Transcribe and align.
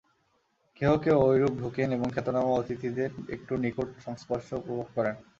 কেহ 0.77 0.91
কেহ 1.03 1.15
ঐরূপ 1.25 1.53
ঢুকেন 1.57 1.89
এবং 1.91 2.07
খ্যাতনামা 2.09 2.51
অতিথিদের 2.53 3.11
একটু 3.29 3.53
নিকট 3.57 3.87
সংস্পর্শ 4.05 4.47
উপভোগ 4.53 4.87
করেন। 4.95 5.15